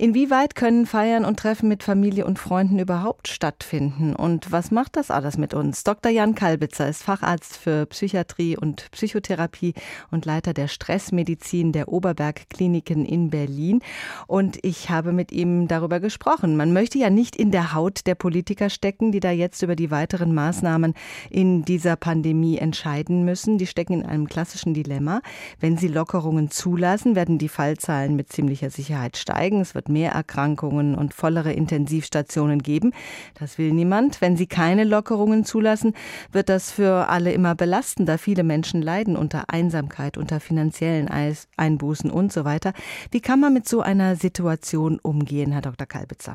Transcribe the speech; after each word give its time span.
Inwieweit 0.00 0.54
können 0.54 0.86
Feiern 0.86 1.26
und 1.26 1.38
Treffen 1.38 1.68
mit 1.68 1.82
Familie 1.82 2.24
und 2.24 2.38
Freunden 2.38 2.78
überhaupt 2.78 3.28
stattfinden? 3.28 4.16
Und 4.16 4.50
was 4.50 4.70
macht 4.70 4.96
das 4.96 5.10
alles 5.10 5.36
mit 5.36 5.52
uns? 5.52 5.84
Dr. 5.84 6.10
Jan 6.10 6.34
Kalbitzer 6.34 6.88
ist 6.88 7.02
Facharzt 7.02 7.58
für 7.58 7.84
Psychiatrie 7.84 8.56
und 8.56 8.90
Psychotherapie 8.92 9.74
und 10.10 10.24
Leiter 10.24 10.54
der 10.54 10.68
Stressmedizin 10.68 11.72
der 11.72 11.88
Oberberg 11.88 12.48
Kliniken 12.48 13.04
in 13.04 13.28
Berlin. 13.28 13.82
Und 14.26 14.58
ich 14.62 14.88
habe 14.88 15.12
mit 15.12 15.32
ihm 15.32 15.68
darüber 15.68 16.00
gesprochen. 16.00 16.56
Man 16.56 16.72
möchte 16.72 16.96
ja 16.96 17.10
nicht 17.10 17.36
in 17.36 17.50
der 17.50 17.74
Haut 17.74 18.06
der 18.06 18.14
Politiker 18.14 18.70
stecken, 18.70 19.12
die 19.12 19.20
da 19.20 19.30
jetzt 19.30 19.60
über 19.60 19.76
die 19.76 19.90
weiteren 19.90 20.32
Maßnahmen 20.32 20.94
in 21.28 21.66
dieser 21.66 21.96
Pandemie 21.96 22.56
entscheiden 22.56 23.26
müssen. 23.26 23.58
Die 23.58 23.66
stecken 23.66 24.00
in 24.00 24.06
einem 24.06 24.28
klassischen 24.28 24.72
Dilemma. 24.72 25.20
Wenn 25.58 25.76
sie 25.76 25.88
Lockerungen 25.88 26.50
zulassen, 26.50 27.16
werden 27.16 27.36
die 27.36 27.50
Fallzahlen 27.50 28.16
mit 28.16 28.32
ziemlicher 28.32 28.70
Sicherheit 28.70 29.18
steigen. 29.18 29.60
Es 29.60 29.74
wird 29.74 29.89
mehr 29.90 30.12
Erkrankungen 30.12 30.94
und 30.94 31.12
vollere 31.14 31.52
Intensivstationen 31.52 32.62
geben. 32.62 32.92
Das 33.38 33.58
will 33.58 33.72
niemand. 33.72 34.20
Wenn 34.20 34.36
sie 34.36 34.46
keine 34.46 34.84
Lockerungen 34.84 35.44
zulassen, 35.44 35.94
wird 36.32 36.48
das 36.48 36.72
für 36.72 37.08
alle 37.08 37.32
immer 37.32 37.54
belastender. 37.54 38.18
Viele 38.18 38.42
Menschen 38.42 38.82
leiden 38.82 39.16
unter 39.16 39.50
Einsamkeit, 39.50 40.16
unter 40.16 40.40
finanziellen 40.40 41.08
Einbußen 41.56 42.10
und 42.10 42.32
so 42.32 42.44
weiter. 42.44 42.72
Wie 43.10 43.20
kann 43.20 43.40
man 43.40 43.52
mit 43.52 43.68
so 43.68 43.80
einer 43.80 44.16
Situation 44.16 44.98
umgehen, 45.02 45.52
Herr 45.52 45.62
Dr. 45.62 45.86
Kalbitzer? 45.86 46.34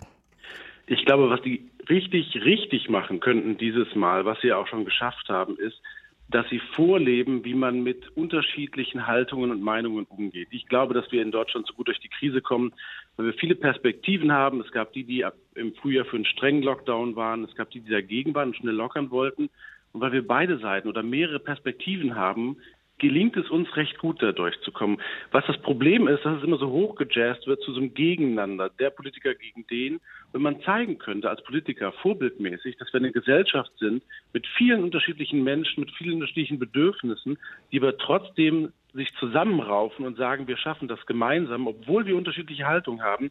Ich 0.88 1.06
glaube, 1.06 1.30
was 1.30 1.42
die 1.42 1.68
richtig, 1.90 2.36
richtig 2.44 2.90
machen 2.90 3.20
könnten 3.20 3.58
dieses 3.58 3.96
Mal, 3.96 4.26
was 4.26 4.40
sie 4.42 4.54
auch 4.54 4.68
schon 4.68 4.86
geschafft 4.86 5.30
haben, 5.30 5.58
ist, 5.58 5.82
dass 6.28 6.48
sie 6.50 6.60
vorleben, 6.74 7.46
wie 7.46 7.54
man 7.54 7.84
mit 7.84 8.10
unterschiedlichen 8.18 9.06
Haltungen 9.06 9.52
und 9.52 9.62
Meinungen 9.62 10.06
umgeht. 10.06 10.48
Ich 10.52 10.66
glaube, 10.66 10.94
dass 10.94 11.12
wir 11.12 11.22
in 11.22 11.32
Deutschland 11.32 11.68
so 11.68 11.74
gut 11.74 11.88
durch 11.88 12.00
die 12.00 12.10
Krise 12.10 12.42
kommen, 12.42 12.74
weil 13.16 13.28
wir 13.28 13.34
viele 13.34 13.56
Perspektiven 13.56 14.32
haben. 14.32 14.60
Es 14.62 14.72
gab 14.72 14.94
die, 14.94 15.04
die 15.04 15.26
im 15.54 15.76
Frühjahr 15.76 16.06
für 16.06 16.16
einen 16.16 16.26
strengen 16.26 16.64
Lockdown 16.64 17.16
waren. 17.16 17.44
Es 17.44 17.56
gab 17.56 17.70
die, 17.70 17.80
die 17.80 17.92
dagegen 17.92 18.34
waren 18.34 18.50
und 18.50 18.58
schnell 18.58 18.74
lockern 18.74 19.12
wollten. 19.12 19.50
Und 19.94 20.02
weil 20.02 20.12
wir 20.12 20.28
beide 20.28 20.58
Seiten 20.58 20.90
oder 20.90 21.04
mehrere 21.04 21.40
Perspektiven 21.40 22.16
haben, 22.16 22.58
gelingt 22.98 23.36
es 23.38 23.50
uns 23.50 23.76
recht 23.76 23.98
gut, 23.98 24.22
da 24.22 24.32
durchzukommen. 24.32 25.02
Was 25.32 25.46
das 25.48 25.58
Problem 25.62 26.08
ist, 26.08 26.24
dass 26.24 26.38
es 26.38 26.44
immer 26.44 26.58
so 26.58 26.70
hochgejazzt 26.70 27.46
wird 27.48 27.62
zu 27.62 27.74
so 27.74 27.80
einem 27.80 27.94
Gegeneinander, 27.94 28.70
der 28.70 28.90
Politiker 28.90 29.36
gegen 29.36 29.68
den. 29.68 30.00
Wenn 30.32 30.42
man 30.42 30.62
zeigen 30.62 30.98
könnte 30.98 31.30
als 31.30 31.44
Politiker 31.44 31.92
vorbildmäßig, 32.02 32.78
dass 32.78 32.92
wir 32.94 33.00
eine 33.00 33.12
Gesellschaft 33.12 33.72
sind 33.80 34.04
mit 34.34 34.48
vielen 34.58 34.84
unterschiedlichen 34.84 35.44
Menschen, 35.44 35.82
mit 35.82 35.92
vielen 35.92 36.16
unterschiedlichen 36.16 36.60
Bedürfnissen, 36.60 37.38
die 37.72 37.80
aber 37.80 37.98
trotzdem 37.98 38.72
sich 38.94 39.14
zusammenraufen 39.20 40.06
und 40.06 40.16
sagen, 40.16 40.48
wir 40.48 40.58
schaffen 40.58 40.88
das 40.88 41.06
gemeinsam, 41.06 41.68
obwohl 41.68 42.06
wir 42.06 42.16
unterschiedliche 42.16 42.66
Haltungen 42.66 43.04
haben, 43.04 43.30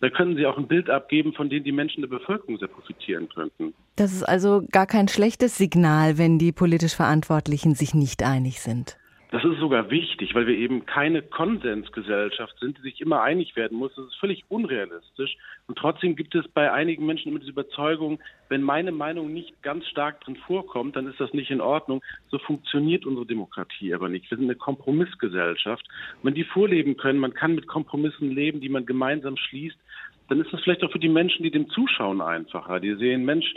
dann 0.00 0.12
können 0.12 0.36
sie 0.36 0.44
auch 0.44 0.58
ein 0.58 0.66
Bild 0.66 0.90
abgeben, 0.90 1.32
von 1.32 1.48
dem 1.48 1.62
die 1.62 1.72
Menschen 1.72 2.00
der 2.00 2.08
Bevölkerung 2.08 2.58
sehr 2.58 2.68
profitieren 2.68 3.28
könnten. 3.28 3.74
Das 3.94 4.12
ist 4.12 4.24
also 4.24 4.64
gar 4.72 4.86
kein 4.86 5.06
schlechtes 5.06 5.56
Signal, 5.56 6.18
wenn 6.18 6.38
die 6.38 6.50
politisch 6.50 6.96
Verantwortlichen 6.96 7.74
sich 7.76 7.94
nicht 7.94 8.24
einig 8.24 8.60
sind. 8.60 8.98
Das 9.34 9.42
ist 9.42 9.58
sogar 9.58 9.90
wichtig, 9.90 10.32
weil 10.36 10.46
wir 10.46 10.56
eben 10.56 10.86
keine 10.86 11.20
Konsensgesellschaft 11.20 12.56
sind, 12.60 12.78
die 12.78 12.82
sich 12.82 13.00
immer 13.00 13.22
einig 13.22 13.56
werden 13.56 13.76
muss. 13.76 13.92
Das 13.96 14.06
ist 14.06 14.14
völlig 14.14 14.44
unrealistisch. 14.48 15.36
Und 15.66 15.76
trotzdem 15.76 16.14
gibt 16.14 16.36
es 16.36 16.46
bei 16.46 16.70
einigen 16.70 17.04
Menschen 17.04 17.30
immer 17.30 17.40
diese 17.40 17.50
Überzeugung, 17.50 18.20
wenn 18.48 18.62
meine 18.62 18.92
Meinung 18.92 19.34
nicht 19.34 19.60
ganz 19.60 19.88
stark 19.88 20.20
drin 20.20 20.36
vorkommt, 20.36 20.94
dann 20.94 21.08
ist 21.08 21.18
das 21.18 21.32
nicht 21.32 21.50
in 21.50 21.60
Ordnung. 21.60 22.00
So 22.30 22.38
funktioniert 22.38 23.06
unsere 23.06 23.26
Demokratie 23.26 23.92
aber 23.92 24.08
nicht. 24.08 24.30
Wir 24.30 24.38
sind 24.38 24.46
eine 24.46 24.54
Kompromissgesellschaft. 24.54 25.84
Wenn 26.22 26.34
die 26.34 26.44
vorleben 26.44 26.96
können, 26.96 27.18
man 27.18 27.34
kann 27.34 27.56
mit 27.56 27.66
Kompromissen 27.66 28.30
leben, 28.30 28.60
die 28.60 28.68
man 28.68 28.86
gemeinsam 28.86 29.36
schließt, 29.36 29.76
dann 30.28 30.40
ist 30.40 30.52
das 30.52 30.60
vielleicht 30.60 30.84
auch 30.84 30.92
für 30.92 31.00
die 31.00 31.08
Menschen, 31.08 31.42
die 31.42 31.50
dem 31.50 31.68
zuschauen, 31.70 32.20
einfacher. 32.20 32.78
Die 32.78 32.94
sehen, 32.94 33.24
Mensch, 33.24 33.52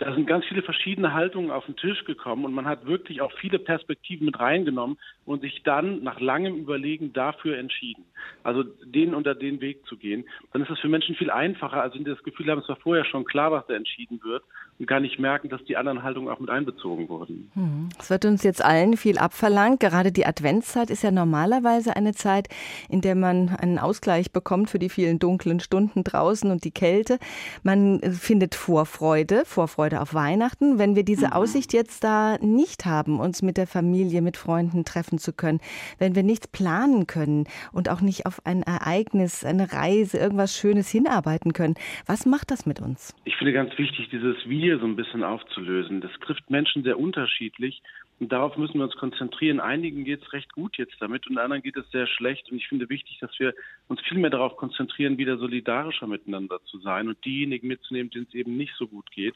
da 0.00 0.14
sind 0.14 0.26
ganz 0.26 0.44
viele 0.46 0.62
verschiedene 0.62 1.12
Haltungen 1.12 1.50
auf 1.50 1.66
den 1.66 1.76
Tisch 1.76 2.04
gekommen 2.04 2.44
und 2.44 2.54
man 2.54 2.66
hat 2.66 2.86
wirklich 2.86 3.20
auch 3.20 3.32
viele 3.32 3.58
Perspektiven 3.58 4.24
mit 4.24 4.40
reingenommen 4.40 4.98
und 5.26 5.42
sich 5.42 5.62
dann 5.62 6.02
nach 6.02 6.20
langem 6.20 6.56
Überlegen 6.56 7.12
dafür 7.12 7.58
entschieden. 7.58 8.04
Also 8.42 8.62
den 8.62 9.14
unter 9.14 9.34
den 9.34 9.60
Weg 9.60 9.86
zu 9.86 9.96
gehen. 9.96 10.24
Dann 10.52 10.62
ist 10.62 10.70
es 10.70 10.78
für 10.78 10.88
Menschen 10.88 11.14
viel 11.14 11.30
einfacher, 11.30 11.82
als 11.82 11.94
wenn 11.94 12.04
sie 12.04 12.10
das 12.10 12.22
Gefühl 12.22 12.50
haben, 12.50 12.60
es 12.60 12.68
war 12.68 12.76
vorher 12.76 13.04
schon 13.04 13.24
klar, 13.24 13.52
was 13.52 13.66
da 13.66 13.74
entschieden 13.74 14.20
wird 14.24 14.42
und 14.78 14.86
gar 14.86 15.00
nicht 15.00 15.18
merken, 15.18 15.50
dass 15.50 15.62
die 15.64 15.76
anderen 15.76 16.02
Haltungen 16.02 16.32
auch 16.32 16.40
mit 16.40 16.48
einbezogen 16.48 17.08
wurden. 17.08 17.50
Hm. 17.54 17.90
Es 17.98 18.08
wird 18.08 18.24
uns 18.24 18.42
jetzt 18.42 18.64
allen 18.64 18.96
viel 18.96 19.18
abverlangt. 19.18 19.80
Gerade 19.80 20.10
die 20.10 20.24
Adventszeit 20.24 20.88
ist 20.88 21.02
ja 21.02 21.10
normalerweise 21.10 21.94
eine 21.96 22.12
Zeit, 22.14 22.48
in 22.88 23.02
der 23.02 23.14
man 23.14 23.50
einen 23.50 23.78
Ausgleich 23.78 24.32
bekommt 24.32 24.70
für 24.70 24.78
die 24.78 24.88
vielen 24.88 25.18
dunklen 25.18 25.60
Stunden 25.60 26.02
draußen 26.02 26.50
und 26.50 26.64
die 26.64 26.70
Kälte. 26.70 27.18
Man 27.62 28.00
findet 28.00 28.54
Vorfreude, 28.54 29.42
Vorfreude 29.44 29.89
Vorfreude 29.90 30.00
auf 30.00 30.14
Weihnachten. 30.14 30.78
Wenn 30.78 30.94
wir 30.96 31.04
diese 31.04 31.28
mhm. 31.28 31.32
Aussicht 31.32 31.72
jetzt 31.72 32.04
da 32.04 32.38
nicht 32.40 32.86
haben, 32.86 33.18
uns 33.20 33.42
mit 33.42 33.56
der 33.56 33.66
Familie, 33.66 34.22
mit 34.22 34.36
Freunden 34.36 34.84
treffen 34.84 35.18
zu 35.18 35.32
können, 35.32 35.60
wenn 35.98 36.14
wir 36.14 36.22
nichts 36.22 36.48
planen 36.48 37.06
können 37.06 37.46
und 37.72 37.88
auch 37.88 38.00
nicht 38.00 38.26
auf 38.26 38.40
ein 38.46 38.62
Ereignis, 38.62 39.44
eine 39.44 39.72
Reise, 39.72 40.18
irgendwas 40.18 40.56
Schönes 40.56 40.88
hinarbeiten 40.90 41.52
können, 41.52 41.74
was 42.06 42.26
macht 42.26 42.50
das 42.50 42.66
mit 42.66 42.80
uns? 42.80 43.14
Ich 43.24 43.36
finde 43.36 43.52
ganz 43.52 43.76
wichtig, 43.78 44.08
dieses 44.10 44.36
Wir 44.48 44.78
so 44.78 44.86
ein 44.86 44.96
bisschen 44.96 45.24
aufzulösen. 45.24 46.00
Das 46.00 46.12
trifft 46.24 46.48
Menschen 46.50 46.82
sehr 46.82 46.98
unterschiedlich. 46.98 47.82
Und 48.20 48.30
darauf 48.30 48.58
müssen 48.58 48.74
wir 48.74 48.84
uns 48.84 48.96
konzentrieren. 48.96 49.60
Einigen 49.60 50.04
geht 50.04 50.22
es 50.22 50.32
recht 50.34 50.52
gut 50.52 50.76
jetzt 50.76 50.96
damit 51.00 51.26
und 51.26 51.38
anderen 51.38 51.62
geht 51.62 51.78
es 51.78 51.90
sehr 51.90 52.06
schlecht. 52.06 52.50
Und 52.50 52.58
ich 52.58 52.68
finde 52.68 52.90
wichtig, 52.90 53.18
dass 53.18 53.30
wir 53.38 53.54
uns 53.88 54.00
viel 54.02 54.18
mehr 54.18 54.28
darauf 54.28 54.58
konzentrieren, 54.58 55.16
wieder 55.16 55.38
solidarischer 55.38 56.06
miteinander 56.06 56.60
zu 56.66 56.78
sein 56.80 57.08
und 57.08 57.24
diejenigen 57.24 57.66
mitzunehmen, 57.66 58.10
denen 58.10 58.26
es 58.28 58.34
eben 58.34 58.58
nicht 58.58 58.74
so 58.76 58.86
gut 58.86 59.10
geht. 59.10 59.34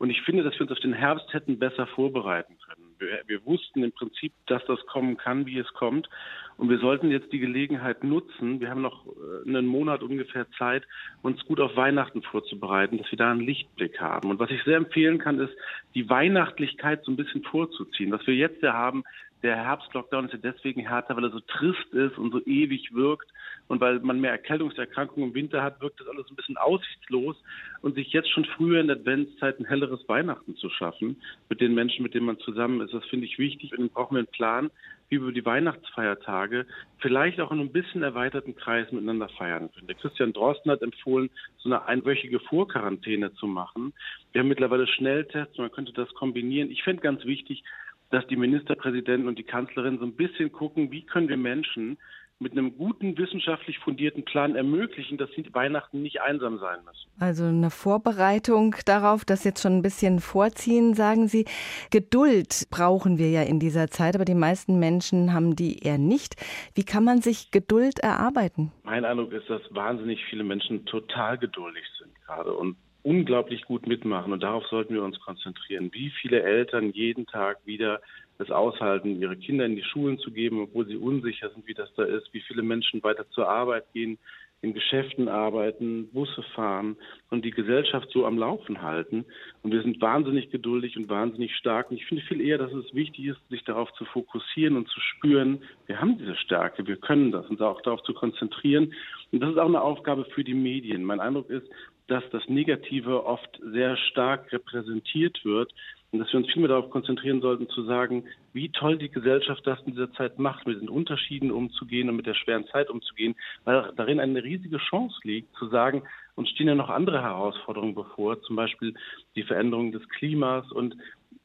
Und 0.00 0.08
ich 0.08 0.22
finde, 0.22 0.42
dass 0.42 0.54
wir 0.54 0.62
uns 0.62 0.72
auf 0.72 0.80
den 0.80 0.94
Herbst 0.94 1.30
hätten 1.34 1.58
besser 1.58 1.86
vorbereiten 1.86 2.56
können. 2.66 2.86
Wir, 2.98 3.20
wir, 3.26 3.44
wussten 3.44 3.84
im 3.84 3.92
Prinzip, 3.92 4.32
dass 4.46 4.64
das 4.64 4.80
kommen 4.86 5.18
kann, 5.18 5.44
wie 5.44 5.58
es 5.58 5.70
kommt. 5.74 6.08
Und 6.56 6.70
wir 6.70 6.78
sollten 6.78 7.10
jetzt 7.10 7.30
die 7.32 7.38
Gelegenheit 7.38 8.02
nutzen. 8.02 8.60
Wir 8.60 8.70
haben 8.70 8.80
noch 8.80 9.04
äh, 9.06 9.46
einen 9.46 9.66
Monat 9.66 10.02
ungefähr 10.02 10.50
Zeit, 10.52 10.84
uns 11.20 11.44
gut 11.44 11.60
auf 11.60 11.76
Weihnachten 11.76 12.22
vorzubereiten, 12.22 12.96
dass 12.96 13.10
wir 13.10 13.18
da 13.18 13.30
einen 13.30 13.42
Lichtblick 13.42 14.00
haben. 14.00 14.30
Und 14.30 14.38
was 14.38 14.50
ich 14.50 14.64
sehr 14.64 14.78
empfehlen 14.78 15.18
kann, 15.18 15.38
ist, 15.38 15.52
die 15.94 16.08
Weihnachtlichkeit 16.08 17.04
so 17.04 17.12
ein 17.12 17.16
bisschen 17.16 17.42
vorzuziehen. 17.42 18.10
Was 18.10 18.26
wir 18.26 18.34
jetzt 18.34 18.62
ja 18.62 18.72
haben, 18.72 19.04
der 19.42 19.56
Herbstlockdown 19.56 20.26
ist 20.26 20.32
ja 20.32 20.38
deswegen 20.52 20.86
härter, 20.86 21.16
weil 21.16 21.24
er 21.24 21.30
so 21.30 21.40
trist 21.40 21.92
ist 21.92 22.18
und 22.18 22.32
so 22.32 22.44
ewig 22.44 22.94
wirkt. 22.94 23.30
Und 23.68 23.80
weil 23.80 24.00
man 24.00 24.20
mehr 24.20 24.32
Erkältungserkrankungen 24.32 25.30
im 25.30 25.34
Winter 25.34 25.62
hat, 25.62 25.80
wirkt 25.80 26.00
das 26.00 26.08
alles 26.08 26.28
ein 26.28 26.36
bisschen 26.36 26.56
aussichtslos. 26.56 27.36
Und 27.82 27.94
sich 27.94 28.12
jetzt 28.12 28.30
schon 28.30 28.44
früher 28.44 28.80
in 28.80 28.88
der 28.88 28.96
Adventszeit 28.96 29.58
ein 29.58 29.64
helleres 29.64 30.06
Weihnachten 30.08 30.56
zu 30.56 30.68
schaffen 30.70 31.16
mit 31.48 31.60
den 31.60 31.74
Menschen, 31.74 32.02
mit 32.02 32.14
denen 32.14 32.26
man 32.26 32.38
zusammen 32.40 32.80
ist, 32.80 32.92
das 32.92 33.04
finde 33.06 33.26
ich 33.26 33.38
wichtig. 33.38 33.72
Und 33.72 33.78
dann 33.78 33.88
brauchen 33.88 34.16
wir 34.16 34.20
einen 34.20 34.26
Plan, 34.26 34.70
wie 35.08 35.20
wir 35.20 35.32
die 35.32 35.44
Weihnachtsfeiertage 35.44 36.66
vielleicht 36.98 37.40
auch 37.40 37.50
in 37.50 37.60
einem 37.60 37.72
bisschen 37.72 38.02
erweiterten 38.02 38.56
Kreis 38.56 38.90
miteinander 38.92 39.28
feiern 39.28 39.70
können. 39.72 39.88
Der 39.88 39.96
Christian 39.96 40.32
Drosten 40.32 40.70
hat 40.70 40.82
empfohlen, 40.82 41.30
so 41.58 41.68
eine 41.68 41.84
einwöchige 41.86 42.40
Vorquarantäne 42.40 43.32
zu 43.34 43.46
machen. 43.46 43.92
Wir 44.32 44.40
haben 44.40 44.48
mittlerweile 44.48 44.86
Schnelltests, 44.86 45.58
man 45.58 45.72
könnte 45.72 45.92
das 45.92 46.12
kombinieren. 46.14 46.70
Ich 46.70 46.84
finde 46.84 47.02
ganz 47.02 47.24
wichtig, 47.24 47.64
dass 48.10 48.26
die 48.26 48.36
Ministerpräsidenten 48.36 49.28
und 49.28 49.38
die 49.38 49.44
Kanzlerin 49.44 49.98
so 49.98 50.04
ein 50.04 50.14
bisschen 50.14 50.52
gucken, 50.52 50.90
wie 50.90 51.02
können 51.06 51.28
wir 51.28 51.36
Menschen 51.36 51.98
mit 52.40 52.52
einem 52.52 52.76
guten 52.76 53.18
wissenschaftlich 53.18 53.78
fundierten 53.80 54.24
Plan 54.24 54.56
ermöglichen, 54.56 55.18
dass 55.18 55.30
sie 55.36 55.44
Weihnachten 55.52 56.02
nicht 56.02 56.22
einsam 56.22 56.58
sein 56.58 56.78
müssen. 56.86 57.10
Also 57.20 57.44
eine 57.44 57.68
Vorbereitung 57.70 58.74
darauf, 58.86 59.26
das 59.26 59.44
jetzt 59.44 59.62
schon 59.62 59.76
ein 59.76 59.82
bisschen 59.82 60.20
vorziehen, 60.20 60.94
sagen 60.94 61.28
Sie. 61.28 61.44
Geduld 61.90 62.66
brauchen 62.70 63.18
wir 63.18 63.30
ja 63.30 63.42
in 63.42 63.60
dieser 63.60 63.88
Zeit, 63.88 64.14
aber 64.14 64.24
die 64.24 64.34
meisten 64.34 64.78
Menschen 64.78 65.34
haben 65.34 65.54
die 65.54 65.80
eher 65.80 65.98
nicht. 65.98 66.36
Wie 66.74 66.84
kann 66.84 67.04
man 67.04 67.20
sich 67.20 67.50
Geduld 67.50 67.98
erarbeiten? 67.98 68.72
Mein 68.84 69.04
Eindruck 69.04 69.32
ist, 69.32 69.50
dass 69.50 69.62
wahnsinnig 69.74 70.24
viele 70.30 70.42
Menschen 70.42 70.86
total 70.86 71.36
geduldig 71.36 71.84
sind 71.98 72.10
gerade 72.24 72.54
und 72.54 72.76
unglaublich 73.02 73.62
gut 73.62 73.86
mitmachen. 73.86 74.32
Und 74.32 74.42
darauf 74.42 74.66
sollten 74.66 74.94
wir 74.94 75.02
uns 75.02 75.18
konzentrieren. 75.20 75.90
Wie 75.92 76.10
viele 76.10 76.42
Eltern 76.42 76.92
jeden 76.92 77.26
Tag 77.26 77.58
wieder 77.64 78.00
es 78.38 78.50
aushalten, 78.50 79.20
ihre 79.20 79.36
Kinder 79.36 79.66
in 79.66 79.76
die 79.76 79.84
Schulen 79.84 80.18
zu 80.18 80.30
geben, 80.30 80.60
obwohl 80.60 80.86
sie 80.86 80.96
unsicher 80.96 81.50
sind, 81.50 81.66
wie 81.66 81.74
das 81.74 81.92
da 81.94 82.04
ist. 82.04 82.32
Wie 82.32 82.40
viele 82.40 82.62
Menschen 82.62 83.02
weiter 83.02 83.28
zur 83.30 83.48
Arbeit 83.48 83.84
gehen, 83.92 84.18
in 84.62 84.74
Geschäften 84.74 85.28
arbeiten, 85.28 86.10
Busse 86.12 86.42
fahren 86.54 86.96
und 87.30 87.44
die 87.44 87.50
Gesellschaft 87.50 88.08
so 88.12 88.26
am 88.26 88.36
Laufen 88.36 88.82
halten. 88.82 89.24
Und 89.62 89.72
wir 89.72 89.82
sind 89.82 90.00
wahnsinnig 90.02 90.50
geduldig 90.50 90.96
und 90.98 91.08
wahnsinnig 91.08 91.54
stark. 91.56 91.90
Und 91.90 91.96
ich 91.96 92.06
finde 92.06 92.22
viel 92.24 92.42
eher, 92.42 92.58
dass 92.58 92.72
es 92.72 92.94
wichtig 92.94 93.26
ist, 93.26 93.40
sich 93.48 93.64
darauf 93.64 93.90
zu 93.94 94.04
fokussieren 94.04 94.76
und 94.76 94.88
zu 94.88 95.00
spüren, 95.00 95.62
wir 95.86 96.00
haben 96.00 96.18
diese 96.18 96.36
Stärke, 96.36 96.86
wir 96.86 96.96
können 96.96 97.32
das 97.32 97.46
und 97.48 97.60
auch 97.62 97.80
darauf 97.82 98.02
zu 98.02 98.12
konzentrieren. 98.12 98.92
Und 99.32 99.40
das 99.40 99.50
ist 99.50 99.58
auch 99.58 99.68
eine 99.68 99.80
Aufgabe 99.80 100.26
für 100.26 100.44
die 100.44 100.54
Medien. 100.54 101.04
Mein 101.04 101.20
Eindruck 101.20 101.48
ist, 101.48 101.66
dass 102.10 102.24
das 102.30 102.42
Negative 102.48 103.24
oft 103.24 103.60
sehr 103.72 103.96
stark 103.96 104.52
repräsentiert 104.52 105.44
wird. 105.44 105.72
und 106.10 106.18
dass 106.18 106.32
wir 106.32 106.40
uns 106.40 106.50
viel 106.52 106.60
mehr 106.60 106.70
darauf 106.70 106.90
konzentrieren 106.90 107.40
sollten, 107.40 107.68
zu 107.68 107.84
sagen, 107.84 108.24
wie 108.52 108.68
toll 108.70 108.98
die 108.98 109.10
Gesellschaft 109.10 109.64
das 109.64 109.78
in 109.86 109.92
dieser 109.92 110.12
Zeit 110.14 110.40
macht, 110.40 110.66
mit 110.66 110.80
den 110.80 110.88
Unterschieden 110.88 111.52
umzugehen 111.52 112.08
und 112.08 112.16
mit 112.16 112.26
der 112.26 112.34
schweren 112.34 112.66
Zeit 112.66 112.90
umzugehen, 112.90 113.36
weil 113.62 113.92
darin 113.96 114.18
eine 114.18 114.42
riesige 114.42 114.78
Chance 114.78 115.20
liegt, 115.22 115.54
zu 115.54 115.68
sagen, 115.68 116.02
uns 116.34 116.48
stehen 116.50 116.66
ja 116.66 116.74
noch 116.74 116.90
andere 116.90 117.22
Herausforderungen 117.22 117.94
bevor, 117.94 118.42
zum 118.42 118.56
Beispiel 118.56 118.94
die 119.36 119.44
Veränderung 119.44 119.92
des 119.92 120.08
Klimas 120.08 120.70
und 120.72 120.96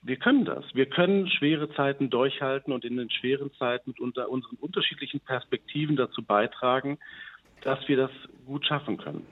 wir 0.01 0.17
können 0.17 0.45
das. 0.45 0.65
Wir 0.73 0.87
können 0.87 1.27
schwere 1.29 1.69
Zeiten 1.73 2.09
durchhalten 2.09 2.73
und 2.73 2.85
in 2.85 2.97
den 2.97 3.11
schweren 3.11 3.51
Zeiten 3.53 3.91
mit 3.91 3.99
unter 3.99 4.29
unseren 4.29 4.55
unterschiedlichen 4.55 5.19
Perspektiven 5.19 5.95
dazu 5.95 6.23
beitragen, 6.23 6.97
dass 7.61 7.87
wir 7.87 7.97
das 7.97 8.11
gut 8.47 8.65
schaffen 8.65 8.97
können. 8.97 9.27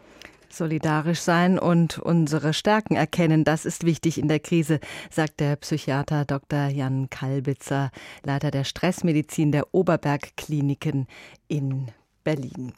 Solidarisch 0.53 1.19
sein 1.19 1.57
und 1.57 1.97
unsere 1.97 2.53
Stärken 2.53 2.95
erkennen, 2.95 3.43
das 3.43 3.65
ist 3.65 3.85
wichtig 3.85 4.19
in 4.19 4.27
der 4.27 4.39
Krise, 4.39 4.79
sagt 5.09 5.39
der 5.39 5.55
Psychiater 5.55 6.25
Dr. 6.25 6.67
Jan 6.67 7.09
Kalbitzer, 7.09 7.89
Leiter 8.23 8.51
der 8.51 8.63
Stressmedizin 8.63 9.51
der 9.51 9.73
Oberberg 9.73 10.37
Kliniken 10.37 11.07
in 11.47 11.87
Berlin. 12.23 12.73